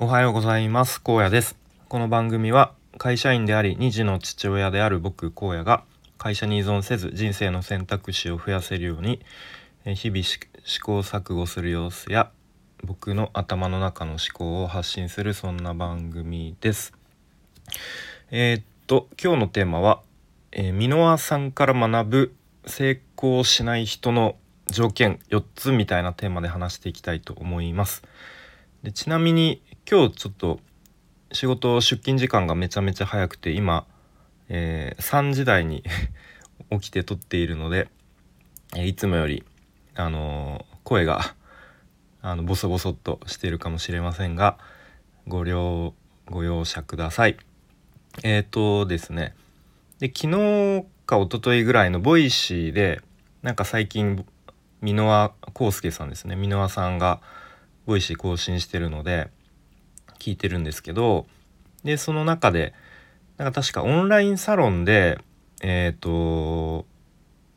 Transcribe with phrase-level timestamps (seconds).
[0.00, 1.00] おはようございます。
[1.04, 1.54] 荒野です。
[1.88, 5.84] この番組は会社員であり2児の父親である僕荒野が
[6.18, 9.20] 会社に依存せず人生の選択肢を増やせるように
[9.84, 10.24] 日々
[10.64, 12.32] 試行錯誤する様子や
[12.82, 16.92] 僕の頭の中の思考を発信するそんな番組です。
[18.32, 20.02] えー、っと今日のテーマは、
[20.50, 22.34] えー、箕輪さんから学ぶ
[22.66, 24.34] 成功しない人の
[24.66, 28.02] 条件4つみたいなテーマで話していきたいと思います。
[28.84, 30.60] でちなみに今日ちょっと
[31.32, 33.86] 仕事出勤時間がめちゃめちゃ早くて今、
[34.50, 35.82] えー、3時台に
[36.70, 37.88] 起きて撮っているので、
[38.76, 39.42] えいつもより、
[39.94, 41.34] あのー、声が
[42.20, 44.58] あのボソボソっとしているかもしれませんが
[45.26, 45.94] ご了
[46.26, 47.38] ご容赦ください。
[48.22, 49.34] えっ、ー、とですね
[49.98, 53.00] で昨日か一昨日ぐらいのボイシーで
[53.40, 54.26] なんか最近
[54.82, 57.22] 箕輪康介さんですね箕輪さんが
[57.86, 59.30] ボイシー更新してるので
[60.18, 61.26] 聞いてるんですけど
[61.82, 62.74] でその中で
[63.36, 65.18] なんか確かオンラインサロンで
[65.62, 66.86] えっ、ー、と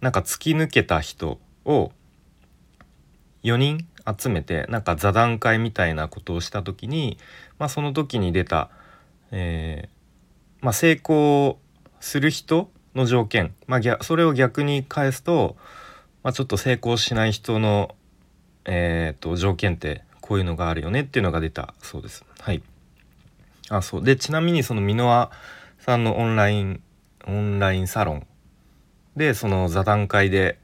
[0.00, 1.92] なんか突き抜けた人を
[3.42, 3.86] 4人
[4.18, 7.18] 集めてなんか座談会みたいなことをした時に、
[7.58, 8.70] まあ、その時に出た、
[9.30, 11.58] えー、まあ、成功
[12.00, 15.56] する人の条件、まあ、それを逆に返すと、
[16.22, 17.94] まあ、ちょっと成功しない人の、
[18.64, 22.24] えーと、条件ってこういうのがあるよねっていうのが出たそうです。
[22.38, 22.62] はい。
[23.68, 24.04] あ、そう。
[24.04, 25.32] で、ちなみにその箕輪
[25.80, 26.80] さんのオンライン、
[27.26, 28.26] オンラインサロン
[29.16, 30.60] で、その座談会で、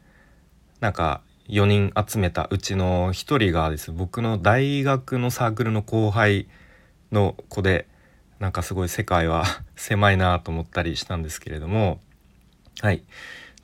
[0.78, 6.46] なんか4人集めたうちの1人がです僕の大学のサークルの後輩
[7.10, 7.88] の子で、
[8.38, 11.98] なんかすごい世界は 狭いなと思ったりしたんですけれども、
[12.82, 13.02] はい。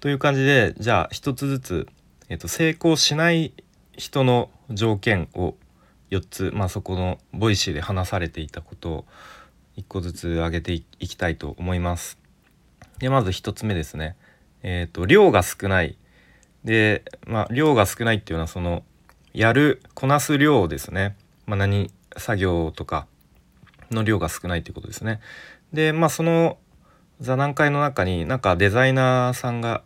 [0.00, 1.86] という感じでじゃあ一つずつ、
[2.28, 3.52] えー、と成功しない
[3.96, 5.54] 人の条件を
[6.12, 9.04] 4つ、まあ、そこのボイシーで話されていたことを
[9.78, 12.18] 1個ずつ挙げていきたいと思います。
[12.98, 14.16] でまず1つ目ですね。
[14.62, 15.96] え、ー、と量が少ない
[16.64, 18.84] で、まあ、量が少ないっていうのはその
[19.32, 21.16] やるこなす量ですね。
[21.46, 23.06] まあ、何作業とか
[23.90, 25.20] の量が少ないということですね。
[25.72, 26.58] でまあその
[27.20, 29.82] 座談会の中になんかデザイナーさんが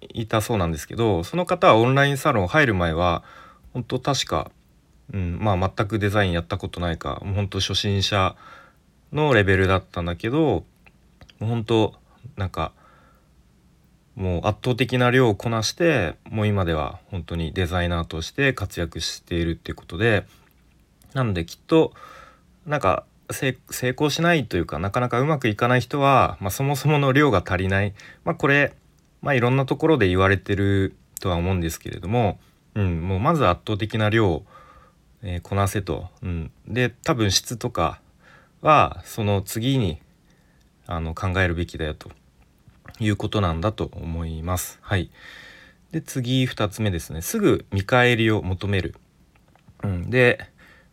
[0.00, 3.24] いたそうなんですけどその方はオンラインサロン入る前は
[3.74, 4.50] 本当確か、
[5.12, 8.36] うん、まあ全くデザインやったことないかもう本当初心者
[9.12, 10.64] のレベルだったんだけども
[11.42, 11.94] う本当
[12.36, 12.72] なんか
[14.16, 20.26] もう圧倒的な量をこなしてもう今では本当にデザイナーとして活躍しているっていうことで
[21.14, 21.92] なのできっと
[22.66, 23.56] なんか成
[23.90, 27.94] 功しないというかなかなかうまくいかない人は、まあ、そもそもの量が足りない、
[28.24, 28.74] まあ、これ
[29.22, 32.38] まあいろんなところで言われてるとは思うんですけれども、
[32.74, 34.44] うん、もうまず圧倒的な量を、
[35.22, 38.00] えー、こなせと、うん、で多分質とか
[38.60, 40.00] はその次に
[40.86, 42.10] あの考えるべきだよと。
[43.00, 44.78] いうことなんだと思います。
[44.82, 45.10] はい、
[45.92, 47.22] で次2つ目ですね。
[47.22, 48.94] すぐ見返りを求める。
[49.84, 50.40] うん、で、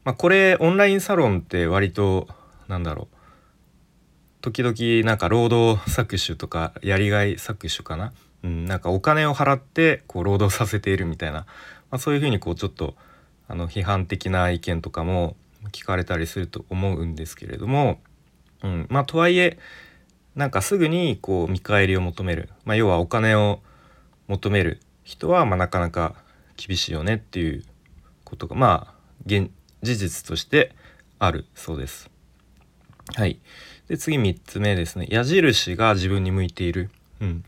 [0.04, 2.28] まあ、これオンラインサロンって割と
[2.68, 3.16] なんだろう。
[4.42, 8.14] 時々なんか労働搾取とかやりがい搾取かな、
[8.44, 12.94] うん、なんかお金を払ってこう労働させているみたいな、まあ、そういうふうにこうちょっと
[13.48, 15.36] あの批判的な意見とかも
[15.72, 18.00] 聞かれたりすると思うんですけれども、
[18.64, 19.58] うん、まあとはいえ
[20.36, 23.62] なんかすぐにこう見返りを求める、まあ、要はお金を
[24.28, 26.16] 求める人はまなかなか
[26.58, 27.64] 厳しいよねっていう
[28.24, 28.94] ことがまあ
[29.26, 29.50] 現
[29.82, 30.76] 事実として
[31.20, 32.10] あるそうです。
[33.16, 33.40] はい。
[33.88, 36.90] で次3つ目ですね矢印が自分に向いている。
[37.22, 37.46] うん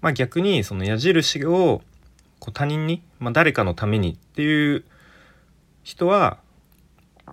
[0.00, 1.80] まあ、逆にその矢印を
[2.40, 4.84] こう他人に、まあ、誰かのためにっていう
[5.82, 6.38] 人は、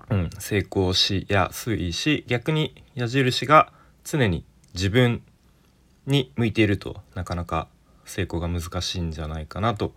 [0.10, 3.72] うん、成功しやすいし逆に矢印が
[4.04, 5.22] 常に自分
[6.06, 7.68] に向いているとなかなか
[8.06, 9.94] 成功が難しいんじゃないかなと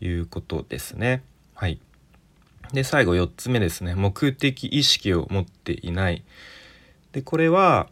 [0.00, 1.22] いうことですね。
[1.54, 1.80] はい、
[2.72, 6.24] で最後4つ目ですね目的意識を持っていない。
[7.12, 7.88] でこれは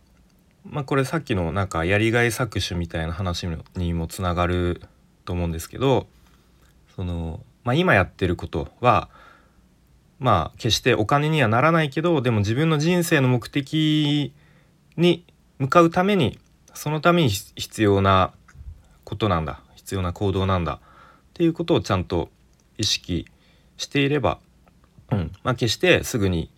[0.68, 3.46] まあこれさっきのなんかやりがい搾取みたいな話
[3.76, 4.82] にもつながる
[5.24, 6.06] と思うんですけど
[6.96, 9.08] その、まあ、今やってることは
[10.18, 14.32] まあ決してお金にはならないけどでも自分の人生の目的
[14.96, 15.24] に
[15.58, 16.38] 向かうために
[16.74, 18.32] そのために必要な
[19.04, 19.60] ことなんだ。
[19.74, 20.74] 必要な行動なんだ。
[20.74, 20.78] っ
[21.34, 22.30] ていうことをちゃんと
[22.78, 23.26] 意識
[23.76, 24.38] していれば、
[25.10, 25.32] うん。
[25.42, 26.50] まあ、決してすぐに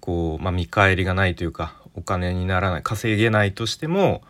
[0.00, 4.22] こう、まあ、見返りがないというかお金にならない稼げないとしても、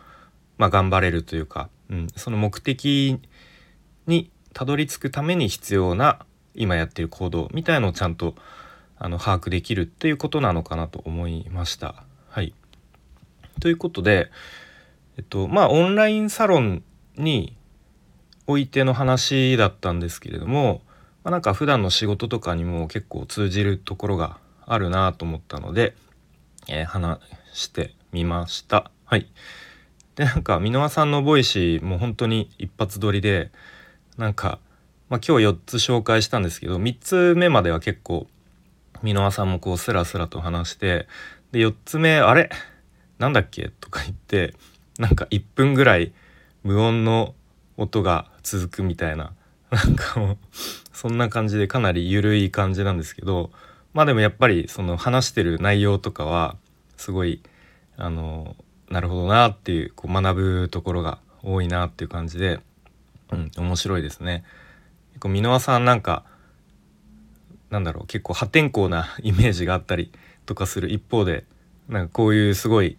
[0.57, 3.19] まあ、頑張れるというか、うん、その目的
[4.07, 8.35] にたどり着くために必要な今やってる行動みたいのをちゃんと
[9.03, 12.03] あの把握できるっていうことなのかなと思いました。
[12.29, 12.53] はい、
[13.59, 14.29] ということで、
[15.17, 16.83] えっとまあオンラインサロン
[17.17, 17.57] に
[18.45, 20.81] おいての話だったんですけれども、
[21.23, 24.37] まあ、なんか普段の仕事とかにも結構通じるところが
[24.67, 25.95] あるなと思ったので、
[26.67, 27.19] えー、話
[27.53, 28.91] してみました。
[29.05, 29.31] はい。
[30.15, 33.49] でなんか箕輪さんのボイシーも本当に一発撮りで
[34.17, 34.59] なんか、
[35.09, 38.27] まあ、今日4つ紹介したんですけど3つ目までは結構
[39.03, 41.07] 箕輪さんもこうスラスラと話して
[41.51, 42.49] で4つ目あれ？
[43.19, 43.71] なんだっけ？
[43.79, 44.53] とか言って
[44.97, 46.13] なんか1分ぐらい
[46.63, 47.33] 無音の
[47.77, 49.33] 音が続くみたいな。
[49.71, 50.37] なんかもう
[50.91, 53.51] そんな感じでかなり緩い感じなんですけど
[53.93, 56.57] まあでもやっぱりその話してる内容とかは
[56.97, 57.41] すごい
[57.95, 58.57] あの
[58.89, 62.59] なるほどなっていうこう学ぶところが多いなっていう感じで、
[63.31, 64.43] うん、面白いですね。
[65.13, 66.25] 結構箕輪さんなんか
[67.71, 70.11] なんだろう結構破天荒なイメージがあったり
[70.45, 71.45] とかする一方で
[71.87, 72.97] なんかこういうすごい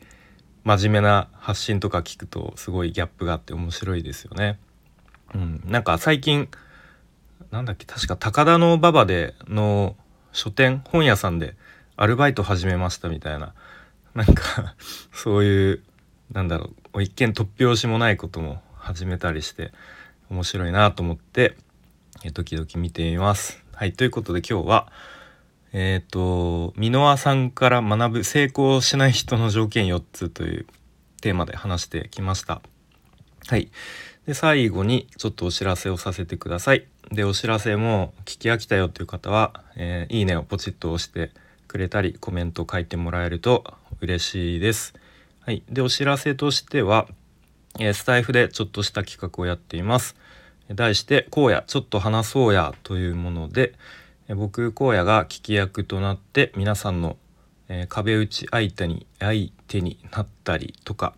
[0.65, 4.59] 真面目な発信とか聞くとすごいギャップがあって面白いですよね。
[5.35, 6.49] うん、なんか最近
[7.51, 9.97] なんだっけ確か高田の馬場での
[10.33, 11.55] 書店本屋さんで
[11.97, 13.55] アルバイト始めましたみたいな
[14.15, 14.75] なんか
[15.13, 15.83] そういう
[16.33, 19.73] なんだろう一見突拍子もないことも始めたりして
[20.31, 21.57] 面白いなと思って
[22.33, 23.63] 時々見てみます。
[23.83, 24.93] はいということで今日は
[25.73, 30.67] えっ、ー、と箕輪さんから学ぶ成功しない人の条件4つという
[31.21, 32.63] テーマで話してきました。
[33.49, 33.73] はい。
[34.25, 36.87] で最後にちょっとお知らせをさせてください。
[37.11, 41.33] でお知らせも聞き飽きたよという方は、えー、いいねをポチッと押して
[41.67, 43.65] くれたりコメント書いてもらえると
[44.01, 44.95] 嬉しいです。
[45.41, 47.09] はい、でお知らせとしては、
[47.81, 50.15] えー、スタイフでちょっとした企画をやっています。
[50.75, 53.75] 題して「荒野ちょっと話そうや」というもので、
[54.29, 57.17] え、僕荒野が聞き役となって皆さんの、
[57.69, 61.15] え、壁打ち相手に相手になったりとか、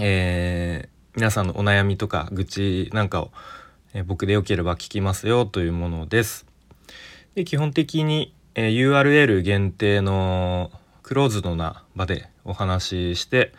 [0.00, 3.30] え皆さんのお悩みとか愚痴なんかを
[3.94, 6.46] え僕でよければ聞きますよというものです。
[7.36, 10.72] で基本的に、え URL 限定の
[11.02, 13.52] クローズドな場でお話しして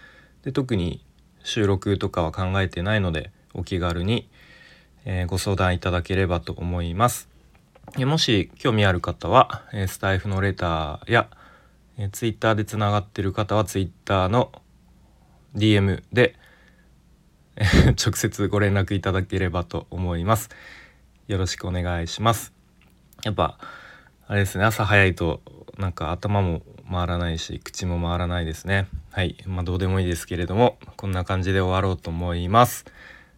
[0.43, 1.03] で特に
[1.43, 4.27] 収録とかは考えてないのでお気軽に、
[5.05, 7.29] えご相談いただければと思います。
[7.97, 11.29] もし興味ある方は、えスタイフのレターや、
[11.97, 14.51] え Twitter でつながってる方は Twitter の
[15.55, 16.35] DM で
[17.55, 20.49] え直接ご連絡いただければと思います。
[21.27, 22.53] よろしくお願いします。
[23.23, 23.57] やっぱ
[24.27, 25.41] あれですね朝早いと
[25.77, 32.85] なんか頭も回らないし口も回らないですねはいまあどうでもいいですけれどもこんな感じで終わろうと思います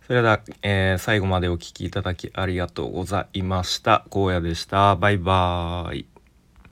[0.07, 4.05] それでは、えー、最後までお聴きいただきありがとうございました。
[4.09, 4.95] 荒野でした。
[4.95, 6.16] バイバーイ。